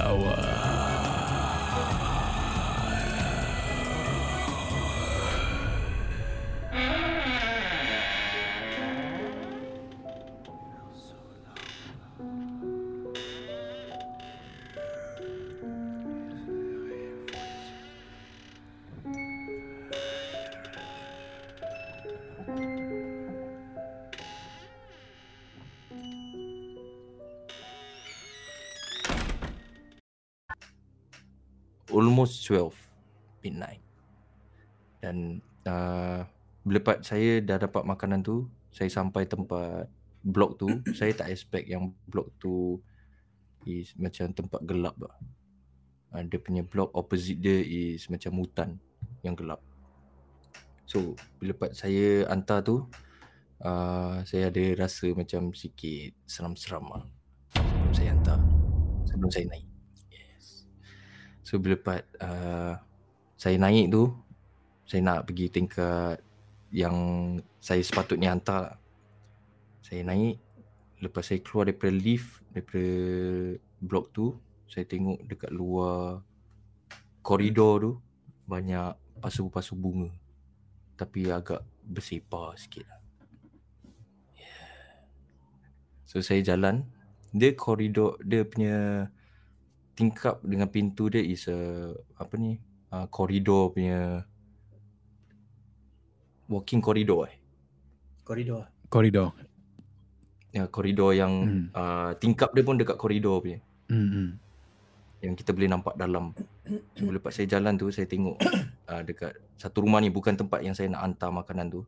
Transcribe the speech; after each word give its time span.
flower. 0.00 0.34
Uh, 0.38 0.59
almost 31.90 32.42
12 32.46 32.72
midnight. 33.44 33.82
Dan 35.00 35.40
uh, 35.66 36.24
lepas 36.66 37.02
saya 37.04 37.40
dah 37.40 37.58
dapat 37.60 37.82
makanan 37.84 38.24
tu, 38.24 38.46
saya 38.70 38.88
sampai 38.88 39.26
tempat 39.26 39.88
blok 40.24 40.60
tu, 40.60 40.68
saya 40.98 41.12
tak 41.16 41.32
expect 41.32 41.66
yang 41.66 41.92
blok 42.06 42.30
tu 42.40 42.78
is 43.68 43.92
macam 44.00 44.32
tempat 44.32 44.60
gelap 44.64 44.96
lah. 44.96 45.16
Uh, 46.10 46.24
dia 46.26 46.40
punya 46.40 46.64
blok 46.66 46.90
opposite 46.96 47.38
dia 47.38 47.60
is 47.60 48.08
macam 48.10 48.40
hutan 48.40 48.80
yang 49.22 49.36
gelap. 49.36 49.60
So, 50.90 51.14
bila 51.38 51.54
lepas 51.54 51.70
saya 51.78 52.26
hantar 52.26 52.66
tu, 52.66 52.82
uh, 53.62 54.18
saya 54.26 54.50
ada 54.50 54.64
rasa 54.74 55.06
macam 55.14 55.54
sikit 55.54 56.18
seram-seram 56.26 56.82
lah. 56.90 57.04
Sebelum 57.54 57.94
saya 57.94 58.08
hantar. 58.10 58.40
Sebelum 59.06 59.30
saya 59.30 59.46
naik. 59.54 59.69
So 61.50 61.58
bila 61.58 61.74
part 61.74 62.06
uh, 62.22 62.78
saya 63.34 63.58
naik 63.58 63.90
tu 63.90 64.14
saya 64.86 65.02
nak 65.02 65.26
pergi 65.26 65.50
tingkat 65.50 66.22
yang 66.70 66.94
saya 67.58 67.82
sepatutnya 67.82 68.30
hantar 68.30 68.70
lah. 68.70 68.76
Saya 69.82 70.06
naik 70.06 70.38
lepas 71.02 71.26
saya 71.26 71.42
keluar 71.42 71.66
daripada 71.66 71.90
lift 71.90 72.38
daripada 72.54 72.86
blok 73.82 74.14
tu 74.14 74.38
saya 74.70 74.86
tengok 74.86 75.26
dekat 75.26 75.50
luar 75.50 76.22
koridor 77.18 77.74
tu 77.82 77.92
banyak 78.46 78.94
pasu-pasu 79.18 79.74
bunga 79.74 80.14
tapi 80.94 81.34
agak 81.34 81.66
bersepah 81.82 82.54
sikit 82.54 82.86
lah. 82.86 83.02
Yeah. 84.38 84.70
So 86.06 86.22
saya 86.22 86.46
jalan 86.46 86.86
dia 87.34 87.58
koridor 87.58 88.22
dia 88.22 88.46
punya 88.46 89.10
tingkap 89.94 90.40
dengan 90.40 90.68
pintu 90.70 91.10
dia 91.12 91.20
is 91.20 91.44
a 91.46 91.92
apa 92.16 92.34
ni 92.36 92.56
uh, 92.90 93.06
koridor 93.10 93.70
punya 93.74 94.24
walking 96.50 96.82
koridor 96.82 97.30
eh 97.30 97.36
Koridor. 98.26 98.70
Koridor. 98.86 99.34
ya 100.50 100.66
koridor 100.66 101.14
yang 101.14 101.32
Hmm. 101.46 101.54
hmm. 101.54 101.66
uh, 101.74 102.10
tingkap 102.18 102.50
dia 102.50 102.66
pun 102.66 102.74
dekat 102.74 102.98
koridor 102.98 103.38
punya 103.38 103.62
Hmm. 103.90 104.38
yang 105.22 105.34
kita 105.34 105.50
boleh 105.50 105.66
nampak 105.66 105.94
dalam 105.98 106.30
so, 106.94 107.06
lepas 107.06 107.34
saya 107.34 107.46
jalan 107.46 107.74
tu 107.74 107.90
saya 107.90 108.06
tengok 108.06 108.38
uh, 108.90 109.02
dekat 109.02 109.34
satu 109.58 109.82
rumah 109.82 109.98
ni 110.02 110.10
bukan 110.10 110.34
tempat 110.34 110.62
yang 110.62 110.74
saya 110.74 110.90
nak 110.90 111.06
hantar 111.06 111.30
makanan 111.30 111.70
tu 111.70 111.82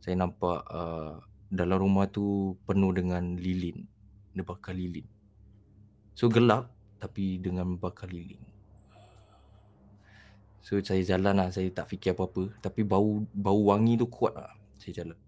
saya 0.00 0.16
nampak 0.16 0.60
uh, 0.68 1.20
dalam 1.48 1.76
rumah 1.80 2.04
tu 2.08 2.56
penuh 2.68 2.92
dengan 2.92 3.36
lilin 3.36 3.84
dia 4.32 4.44
bakar 4.44 4.76
lilin 4.76 5.04
so 6.12 6.28
gelap 6.28 6.72
tapi 6.96 7.38
dengan 7.40 7.76
bakar 7.76 8.08
lilin. 8.08 8.40
So 10.66 10.82
saya 10.82 10.98
jalan 11.06 11.38
lah, 11.38 11.54
saya 11.54 11.70
tak 11.70 11.86
fikir 11.94 12.18
apa-apa. 12.18 12.58
Tapi 12.58 12.82
bau 12.82 13.22
bau 13.30 13.70
wangi 13.70 13.94
tu 13.94 14.10
kuat 14.10 14.34
lah 14.34 14.50
Saya 14.74 15.06
jalan. 15.06 15.18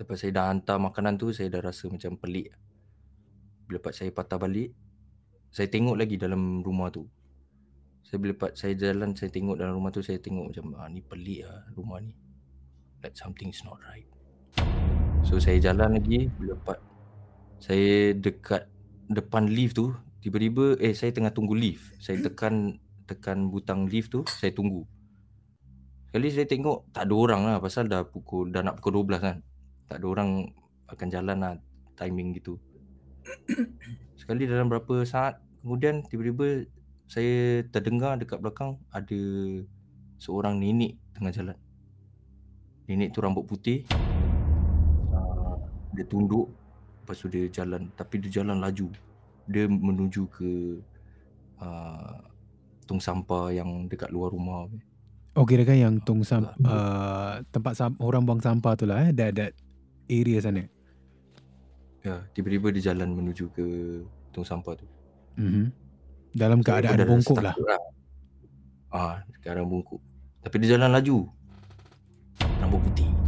Lepas 0.00 0.16
saya 0.16 0.32
dah 0.32 0.48
hantar 0.48 0.80
makanan 0.80 1.20
tu, 1.20 1.28
saya 1.36 1.52
dah 1.52 1.60
rasa 1.60 1.92
macam 1.92 2.16
pelik. 2.16 2.48
Lepas 3.68 4.00
saya 4.00 4.08
patah 4.08 4.40
balik 4.40 4.72
Saya 5.52 5.68
tengok 5.68 6.00
lagi 6.00 6.16
dalam 6.16 6.64
rumah 6.64 6.88
tu. 6.88 7.04
Saya 8.00 8.16
lepas 8.24 8.56
saya 8.56 8.72
jalan, 8.72 9.12
saya 9.12 9.28
tengok 9.28 9.60
dalam 9.60 9.76
rumah 9.76 9.92
tu 9.92 10.00
Saya 10.00 10.16
tengok 10.16 10.56
macam, 10.56 10.72
ah, 10.80 10.88
ni 10.88 11.04
pelik 11.04 11.44
lah 11.44 11.68
rumah 11.76 12.00
ni. 12.00 12.16
Like 13.04 13.12
something's 13.12 13.60
not 13.60 13.76
right. 13.84 14.08
So 15.20 15.36
saya 15.36 15.60
jalan 15.60 16.00
lagi, 16.00 16.32
lepas 16.40 16.80
Saya 17.60 18.16
dekat 18.16 18.64
depan 19.12 19.52
lift 19.52 19.76
tu 19.76 19.92
Tiba-tiba, 20.18 20.74
eh 20.82 20.98
saya 20.98 21.14
tengah 21.14 21.30
tunggu 21.30 21.54
lift 21.54 21.94
Saya 22.02 22.18
tekan 22.18 22.82
tekan 23.08 23.48
butang 23.48 23.88
lift 23.88 24.12
tu 24.12 24.20
saya 24.28 24.52
tunggu. 24.52 24.84
Sekali 26.12 26.28
saya 26.28 26.44
tengok 26.44 26.92
tak 26.92 27.08
ada 27.08 27.14
orang 27.16 27.40
lah 27.48 27.56
pasal 27.56 27.88
dah 27.88 28.04
pukul 28.04 28.52
dah 28.52 28.60
nak 28.60 28.76
pukul 28.80 29.00
12 29.00 29.24
kan. 29.24 29.36
Tak 29.88 29.96
ada 30.04 30.06
orang 30.06 30.52
akan 30.92 31.08
jalan 31.08 31.36
lah 31.40 31.52
timing 31.96 32.36
gitu. 32.36 32.60
Sekali 34.20 34.44
dalam 34.44 34.68
berapa 34.68 35.08
saat 35.08 35.40
kemudian 35.64 36.04
tiba-tiba 36.04 36.68
saya 37.08 37.64
terdengar 37.72 38.20
dekat 38.20 38.44
belakang 38.44 38.76
ada 38.92 39.20
seorang 40.20 40.60
nenek 40.60 41.00
tengah 41.16 41.32
jalan. 41.32 41.56
Nenek 42.84 43.16
tu 43.16 43.24
rambut 43.24 43.48
putih. 43.48 43.88
Uh, 45.12 45.56
dia 45.96 46.04
tunduk 46.04 46.52
lepas 47.04 47.16
tu 47.16 47.32
dia 47.32 47.48
jalan. 47.48 47.88
Tapi 47.96 48.20
dia 48.20 48.44
jalan 48.44 48.60
laju 48.60 48.92
dia 49.48 49.64
menuju 49.66 50.28
ke 50.28 50.78
uh, 51.58 52.20
tong 52.84 53.00
sampah 53.00 53.50
yang 53.50 53.88
dekat 53.88 54.12
luar 54.12 54.32
rumah. 54.32 54.68
Oh 55.36 55.46
kira 55.48 55.64
kan 55.64 55.76
yang 55.78 55.94
tong 56.04 56.20
sam 56.22 56.50
uh, 56.64 57.40
tempat 57.48 57.72
sam 57.78 57.94
orang 58.02 58.24
buang 58.26 58.42
sampah 58.42 58.72
tu 58.76 58.84
lah 58.84 59.08
eh 59.08 59.10
that 59.16 59.32
that 59.34 59.52
area 60.08 60.38
sana. 60.40 60.68
Ya, 62.04 62.24
tiba-tiba 62.32 62.70
dia 62.70 62.92
jalan 62.94 63.12
menuju 63.12 63.50
ke 63.52 63.66
tong 64.32 64.46
sampah 64.46 64.78
tu. 64.78 64.86
Mhm. 65.36 65.72
Dalam 66.32 66.60
So, 66.60 66.70
keadaan 66.70 67.04
bongkok 67.08 67.40
rasa 67.40 67.46
lah. 67.50 67.54
lah. 67.56 67.82
Ah, 68.88 69.14
keadaan 69.44 69.68
bongkok. 69.68 70.00
Tapi 70.44 70.54
dia 70.62 70.76
jalan 70.76 70.92
laju. 70.92 71.28
Rambut 72.60 72.80
putih. 72.88 73.27